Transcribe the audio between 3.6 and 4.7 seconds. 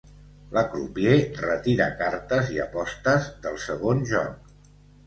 segon joc.